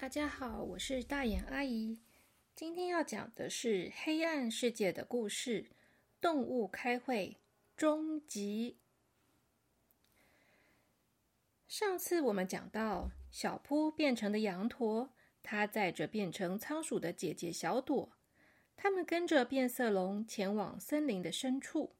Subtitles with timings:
[0.00, 1.98] 大家好，我是大眼阿姨。
[2.54, 5.64] 今天要讲的是黑暗世界的故事，
[6.22, 7.36] 《动物开会》
[7.76, 8.78] 终极。
[11.68, 15.10] 上次我们讲到，小扑变成的羊驼，
[15.42, 18.10] 它载着变成仓鼠的姐姐小朵，
[18.78, 21.92] 他们跟着变色龙前往森林的深处，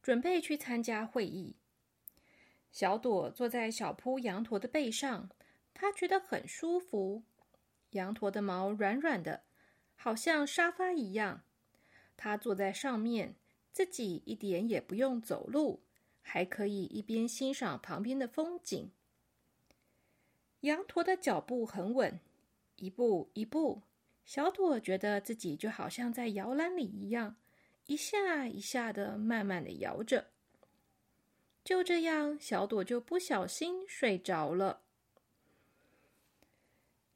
[0.00, 1.56] 准备去参加会议。
[2.70, 5.28] 小朵坐在小扑羊驼的背上。
[5.78, 7.22] 他觉得很舒服，
[7.90, 9.42] 羊驼的毛软软的，
[9.94, 11.42] 好像沙发一样。
[12.16, 13.36] 他坐在上面，
[13.72, 15.82] 自己一点也不用走路，
[16.22, 18.90] 还可以一边欣赏旁边的风景。
[20.60, 22.18] 羊驼的脚步很稳，
[22.76, 23.82] 一步一步。
[24.24, 27.36] 小朵觉得自己就好像在摇篮里一样，
[27.84, 30.28] 一下一下的慢慢的摇着。
[31.62, 34.85] 就这样，小朵就不小心睡着了。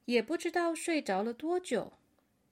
[0.05, 1.93] 也不知道睡着了多久，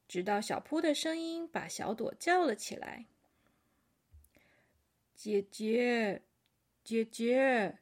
[0.07, 3.07] 直到小扑的声音把小朵叫了起来
[5.15, 6.21] ：“姐姐，
[6.83, 7.79] 姐姐！”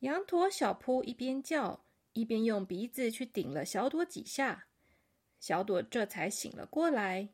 [0.00, 4.66] 羊驼小扑一边叫，一边用鼻子去顶了小朵几下，
[5.38, 7.30] 小朵这才醒了过来。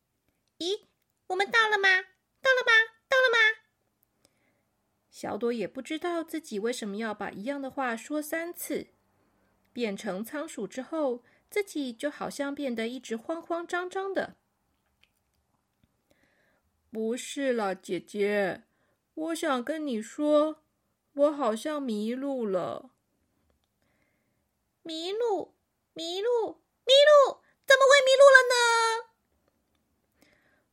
[0.58, 0.82] “咦，
[1.28, 1.88] 我们到了吗？
[2.40, 2.72] 到了吗？
[3.08, 3.60] 到了吗？”
[5.10, 8.88] 小朵也不知道自己为什么要把一样的话说三次。
[9.72, 14.36] 变成仓鼠之后，自己就好像变得一直慌慌张张的。
[16.90, 18.64] 不是啦，姐姐，
[19.14, 20.62] 我想跟你说，
[21.14, 22.90] 我好像迷路了。
[24.82, 25.54] 迷路，
[25.94, 27.40] 迷路，迷路！
[27.64, 29.08] 怎么会迷路了呢？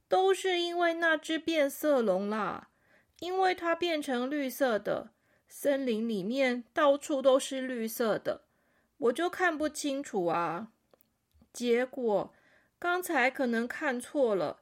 [0.07, 2.71] 都是因为那只变色龙啦，
[3.19, 5.13] 因为它变成绿色的，
[5.47, 8.48] 森林里面到处都是绿色的。
[8.99, 10.71] 我就看不清楚啊！
[11.51, 12.33] 结果
[12.77, 14.61] 刚才可能看错了，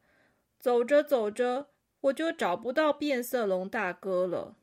[0.60, 1.68] 走着走着
[2.02, 4.56] 我就找不到变色龙大哥了。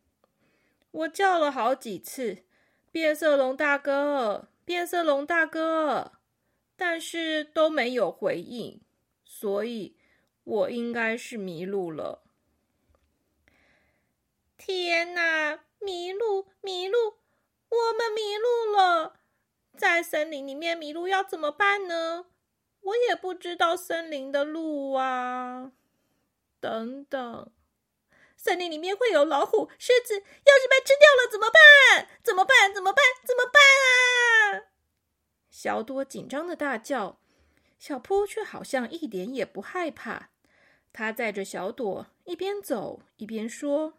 [0.90, 2.44] 我叫了好几次
[2.92, 6.12] “变色龙大哥，变色龙大哥”，
[6.76, 8.80] 但是都没有回应，
[9.24, 9.96] 所以
[10.44, 12.22] 我应该是迷路了。
[14.56, 15.64] 天哪！
[15.80, 17.16] 迷路，迷路，
[19.76, 22.26] 在森林里面迷路要怎么办呢？
[22.80, 25.72] 我也不知道森林的路啊。
[26.60, 27.50] 等等，
[28.36, 32.08] 森林里面会有老虎、狮子，要是被吃掉了怎么办？
[32.22, 32.72] 怎么办？
[32.72, 33.04] 怎么办？
[33.26, 34.70] 怎么办啊？
[35.50, 37.18] 小朵紧张的大叫，
[37.78, 40.30] 小扑却好像一点也不害怕。
[40.92, 43.94] 他载着小朵一边走一边说：“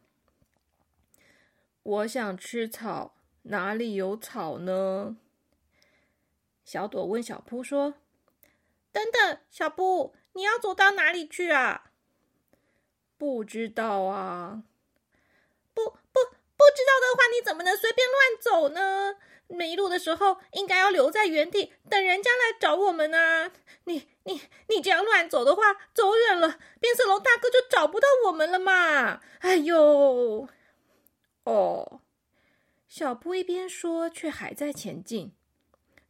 [1.84, 5.18] 我想吃草，哪里有草呢？”
[6.66, 7.94] 小朵问小扑说
[8.92, 11.92] ：“等等，小扑，你要走到哪里去啊
[13.18, 14.64] ？”“不知道啊。
[15.76, 16.20] ”“不不
[16.58, 19.18] 不知道的话，你怎么能随便乱走呢？
[19.48, 23.52] 迷路的时候应该要留在原地，等人家来找我们啊！
[23.84, 25.62] 你你你这样乱走的话，
[25.94, 29.22] 走远了，变色龙大哥就找不到我们了嘛！
[29.42, 30.50] 哎呦，
[31.44, 32.02] 哦。”
[32.90, 35.36] 小扑一边说，却还在前进。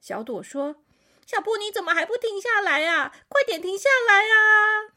[0.06, 0.84] 小朵说
[1.26, 3.12] ：“小布，你怎么还不停下来啊？
[3.28, 4.94] 快点停下来啊！”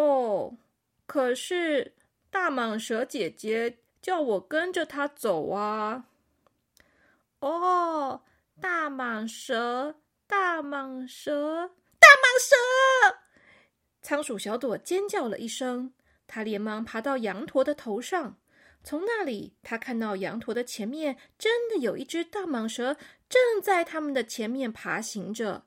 [0.00, 0.56] 哦，
[1.06, 1.96] 可是
[2.30, 6.04] 大蟒蛇姐姐叫我跟着她走啊。
[7.40, 8.22] 哦，
[8.60, 9.96] 大蟒蛇，
[10.28, 12.54] 大蟒蛇，大蟒蛇！
[14.00, 15.92] 仓鼠小朵尖叫了一声，
[16.28, 18.38] 它连忙爬到羊驼的头上。
[18.84, 22.96] 从那里，他看到羊驼的前面真的有一只大蟒蛇，
[23.32, 25.64] 正在他们的前面爬行着。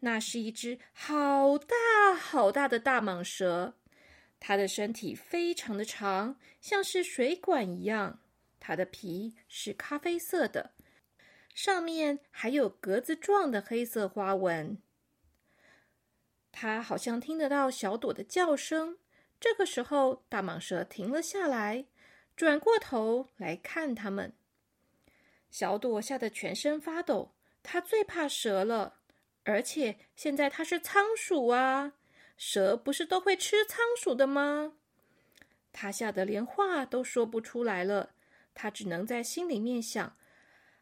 [0.00, 3.78] 那是一只好大好大的大蟒蛇，
[4.38, 8.20] 它的身体非常的长，像是水管一样。
[8.60, 10.74] 它的皮是咖啡色的，
[11.54, 14.76] 上面还有格子状的黑色花纹。
[16.52, 18.98] 它好像听得到小朵的叫声。
[19.40, 21.86] 这个时候，大蟒蛇停了下来。
[22.36, 24.34] 转过头来看他们，
[25.50, 27.34] 小朵吓得全身发抖。
[27.62, 29.00] 她最怕蛇了，
[29.44, 31.94] 而且现在他是仓鼠啊！
[32.36, 34.74] 蛇不是都会吃仓鼠的吗？
[35.72, 38.14] 她吓得连话都说不出来了。
[38.54, 40.16] 她只能在心里面想：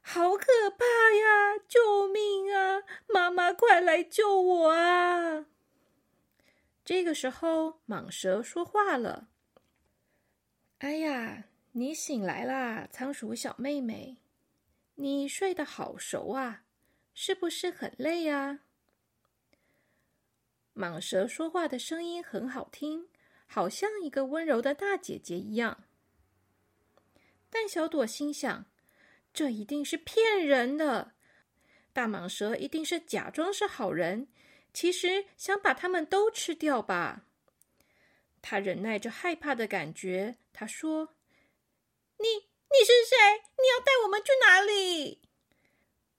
[0.00, 1.58] 好可怕呀！
[1.66, 2.82] 救命啊！
[3.06, 5.46] 妈妈，快来救我啊！
[6.84, 9.28] 这个时候，蟒蛇说话了。
[10.78, 14.18] 哎呀，你醒来啦，仓鼠小妹妹！
[14.96, 16.64] 你睡得好熟啊，
[17.14, 18.60] 是不是很累啊？”
[20.74, 23.08] 蟒蛇说话的声音很好听，
[23.46, 25.84] 好像一个温柔的大姐姐一样。
[27.48, 28.66] 但小朵心想，
[29.32, 31.12] 这一定是骗人的。
[31.92, 34.26] 大蟒蛇一定是假装是好人，
[34.72, 37.24] 其实想把他们都吃掉吧。
[38.42, 41.14] 他忍耐着害怕的感觉，他说
[42.18, 43.16] ：“你你是谁？
[43.56, 45.22] 你要带我们去哪里？”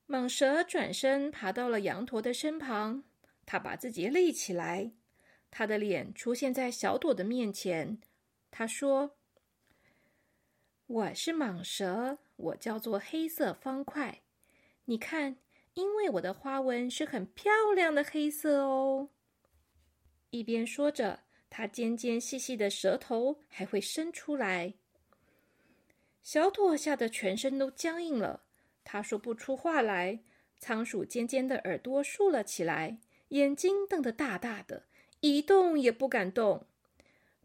[0.08, 3.04] 蟒蛇转身爬到了羊驼的身旁，
[3.46, 4.94] 它把自己立起来，
[5.52, 8.00] 它的脸出现在小朵的面前。
[8.50, 9.18] 他说
[10.88, 14.22] ：“我是蟒蛇，我叫做黑色方块，
[14.86, 15.38] 你看。”
[15.76, 19.10] 因为我的花纹是很漂亮的黑色哦。
[20.30, 24.76] 一边说着，它尖尖细细的舌头还会伸出来。
[26.26, 28.42] 小朵吓得全身都僵硬了，
[28.84, 30.24] 他说不出话来。
[30.58, 34.88] 仓鼠尖尖的耳朵竖了起来，眼睛瞪得大大的，
[35.20, 36.66] 一动也不敢动。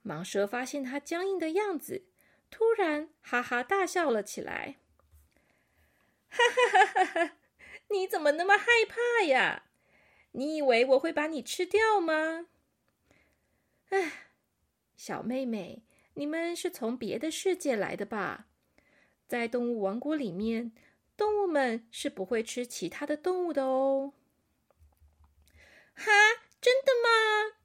[0.03, 2.07] 蟒蛇发现它僵硬的样子，
[2.51, 4.77] 突然哈哈大笑了起来，
[6.31, 7.37] 哈哈哈哈哈！
[7.91, 9.65] 你怎么那么害怕呀？
[10.33, 12.47] 你以为我会把你吃掉吗？
[13.91, 14.31] 哎，
[14.97, 15.83] 小妹妹，
[16.15, 18.47] 你们是从别的世界来的吧？
[19.31, 20.73] 在动物王国里面，
[21.17, 24.13] 动物们是不会吃其他的动物的哦。
[25.95, 26.11] 哈，
[26.61, 27.57] 真的吗？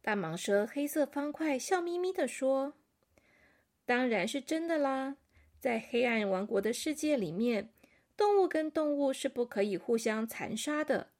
[0.00, 2.72] 大蟒蛇黑色方块笑眯眯的说
[3.84, 5.18] ：“当然是真的啦，
[5.60, 7.68] 在黑暗王国的世界里面。”
[8.16, 11.10] 动物跟动物是不可以互相残杀的。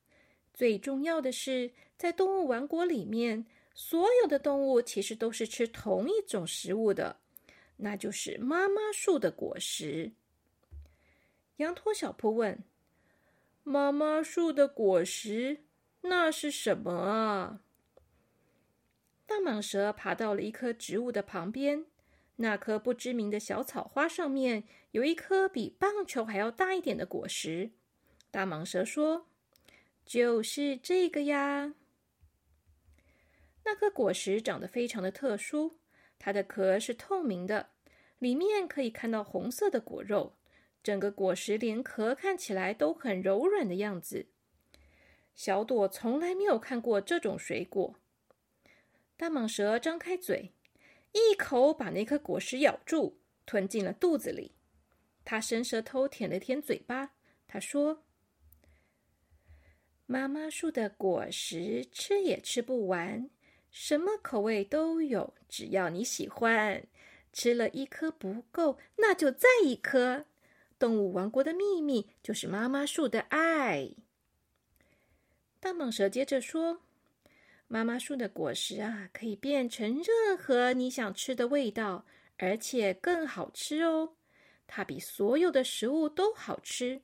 [0.55, 3.45] 最重要的是，在动物王国里面，
[3.75, 7.21] 所有的动物其实都是吃同一种食物的，
[7.79, 10.13] 那就是妈妈树的果实。
[11.57, 12.63] 羊驼小铺问
[13.65, 15.65] ：“妈妈树的果实，
[16.03, 17.61] 那是什么啊？”
[19.27, 21.87] 大蟒蛇爬到了一棵植物的旁边。
[22.41, 27.73] 那棵不知名的小草花上面有一颗比棒球还要大一点的果实。
[28.31, 29.27] 大蟒蛇说
[30.07, 31.75] ：“就是这个呀。”
[33.67, 35.79] 那颗果实长得非常的特殊，
[36.19, 37.71] 它的壳是透明的，
[38.19, 40.35] 里面可以看到红色的果肉。
[40.83, 44.27] 整个果实连壳看起来都很柔软的样子。
[45.35, 47.97] 小朵从来没有看过这种水果。
[49.17, 50.53] 大蟒蛇张开嘴。
[51.13, 54.53] 一口把那颗果实咬住，吞进了肚子里。
[55.25, 57.15] 它伸舌头舔了舔嘴巴，
[57.47, 58.05] 他说
[60.05, 63.31] ：“妈妈树的果实吃也吃不完，
[63.71, 66.85] 什么口味都有，只要你喜欢。
[67.33, 70.25] 吃了一颗不够，那就再一颗。
[70.79, 73.91] 动物王国的秘密就是妈妈树的爱。”
[75.61, 76.81] 大蟒蛇接着说。
[77.71, 82.07] 妈妈树的果实啊，可以变成任何你想吃的味道，
[82.39, 84.15] 而且更好吃哦。
[84.67, 87.03] 它比所有的食物都好吃。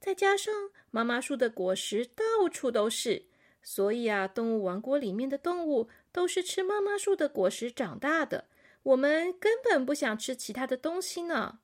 [0.00, 0.54] 再加上
[0.90, 3.26] 妈妈树的果实到处都是，
[3.62, 8.48] 所以啊，动物王国里面的动物都是吃妈妈树的果实长大的。
[8.82, 11.60] 我们根本不想吃其他的东西呢。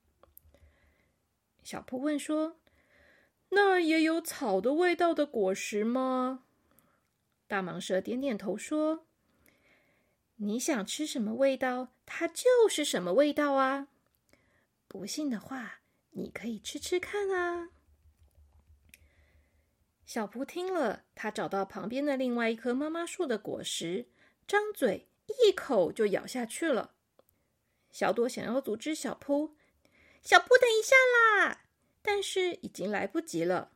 [1.65, 2.61] 小扑问说
[3.51, 6.45] ：“那也有草的味道的果实吗？”
[7.49, 9.07] 大蟒蛇点点头说
[10.37, 13.89] ：“你想吃什么味道，它就是什么味道啊！
[14.87, 17.71] 不信的话，你可以吃吃看啊。”
[20.05, 24.07] 小蒲听了，他找到旁边的另外一棵妈妈树的果实，
[24.47, 26.95] 张嘴一口就咬下去了。
[27.91, 29.57] 小朵想要阻止小扑，
[30.23, 31.65] 小扑等一下啦！
[32.03, 33.73] 但是已经来不及了。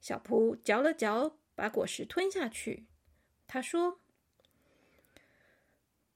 [0.00, 1.38] 小扑嚼了嚼。
[1.58, 2.86] 把果实吞下去，
[3.48, 3.98] 他说：“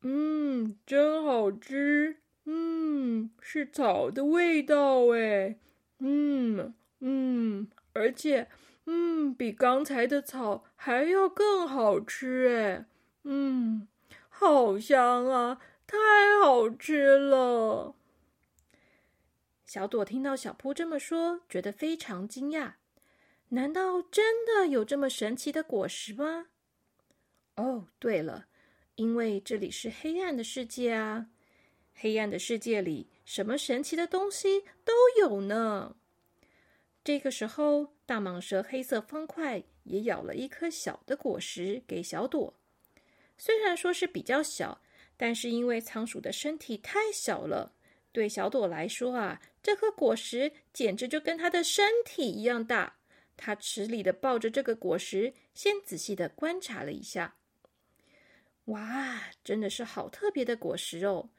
[0.03, 5.59] 嗯，真好吃，嗯，是草的味道，哎，
[5.99, 8.49] 嗯嗯，而且，
[8.87, 12.87] 嗯，比刚才的草还要更好吃，哎，
[13.25, 13.89] 嗯，
[14.29, 15.97] 好香啊，太
[16.43, 17.95] 好吃了。”
[19.65, 22.75] 小朵听到小扑这么说，觉得非常惊讶。
[23.49, 26.47] 难道真的有这么神奇的果实吗？
[27.57, 28.47] 哦，对了，
[28.97, 31.29] 因为这里是黑暗的世界啊！
[31.95, 35.97] 黑暗的世界里，什么神奇的东西都有呢。
[37.05, 42.55] 这个时候，大蟒蛇黑色方块也咬了一颗小的果实给小朵。
[43.45, 44.81] 虽然说是比较小，
[45.17, 47.75] 但是因为仓鼠的身体太小了，
[48.13, 52.99] 对小朵来说啊，这颗果实简直就跟它的身体一样大。
[53.37, 57.35] 它吃力的抱着这个果实，先仔细的观察了一下。
[58.67, 61.31] 哇，真的是好特别的果实哦！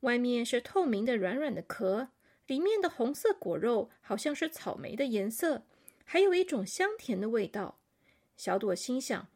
[0.00, 2.08] 外面是透明的软软的壳，
[2.48, 5.64] 里面的红色果肉好像是草莓的颜色，
[6.02, 7.78] 还有一种香甜的味道。
[8.36, 9.28] 小朵心想：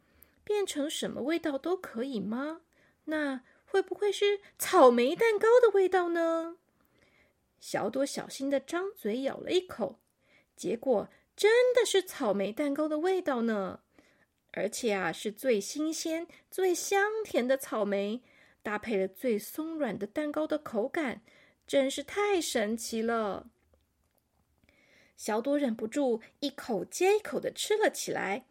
[0.47, 2.61] 变成什么味道都可以吗？
[3.03, 6.55] 那会不会是草莓蛋糕的味道呢？
[7.59, 9.99] 小朵小心的张嘴咬了一口，
[10.55, 13.81] 结果真的是草莓蛋糕的味道呢！
[14.53, 18.23] 而且啊，是最新鲜、最香甜的草莓，
[18.63, 21.21] 搭配了最松软的蛋糕的口感，
[21.67, 23.49] 真是太神奇了。
[25.17, 28.45] 小朵忍不住一口接一口的吃了起来。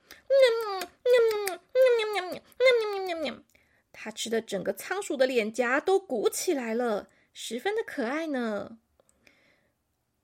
[3.93, 8.79] 它吃的整个仓鼠的脸颊都鼓起来了，十分的可爱呢。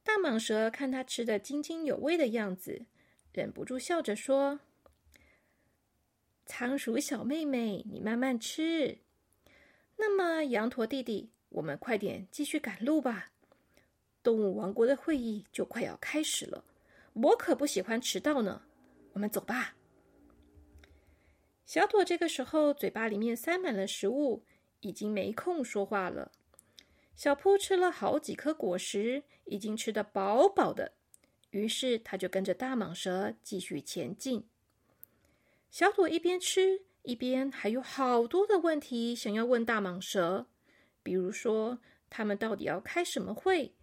[0.02, 2.86] 大蟒蛇看它吃的津津有味的样子，
[3.32, 4.60] 忍不住笑着说
[6.44, 8.98] ：“仓鼠小妹妹，你慢慢吃。
[9.96, 13.30] 那么，羊驼弟弟，我们快点继续赶路吧。”
[14.22, 16.64] 动物王国的会议就快要开始了，
[17.14, 18.62] 我可不喜欢迟到呢。
[19.12, 19.74] 我们走吧。
[21.66, 24.42] 小朵这个时候嘴巴里面塞满了食物，
[24.80, 26.32] 已经没空说话了。
[27.14, 30.92] 小扑吃了好几颗果实，已经吃得饱饱的，
[31.50, 34.46] 于是他就跟着大蟒蛇继续前进。
[35.70, 40.46] 小朵一边吃一边还有好多的问题想要问大蟒蛇，
[41.02, 43.74] 比如说他们到底要开什么会，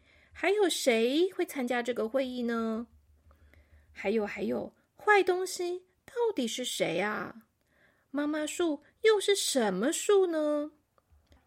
[0.42, 2.88] 还有谁会参加这个会议呢？
[3.92, 7.44] 还有还有，坏东西到底是谁啊？
[8.10, 10.72] 妈妈树又是什么树呢？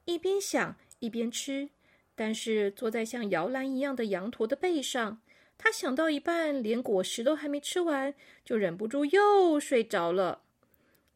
[0.05, 1.71] 一边想一边吃，
[2.15, 5.23] 但是坐在像摇篮一样的羊驼的背上。
[5.57, 10.43] 他想到一半，连果实都还没吃完，就忍不住又睡着了。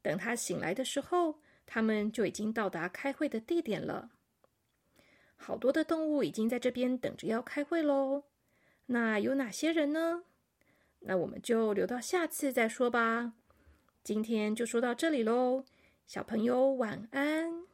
[0.00, 4.08] 等他醒来的时候，他们就已经到达开会的地点了。
[5.36, 8.24] 好多的动物已经在这边等着要开会喽。
[8.86, 10.24] 那有哪些人呢？
[11.00, 13.34] 那我们就留到下次再说吧。
[14.02, 15.64] 今天就说到这里喽，
[16.06, 17.64] 小朋友晚安。